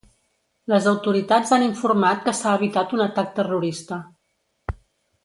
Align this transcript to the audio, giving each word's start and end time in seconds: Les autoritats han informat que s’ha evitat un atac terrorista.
Les 0.71 0.85
autoritats 0.91 1.53
han 1.57 1.65
informat 1.65 2.23
que 2.25 2.33
s’ha 2.39 2.53
evitat 2.61 2.97
un 2.99 3.05
atac 3.07 3.29
terrorista. 3.41 4.01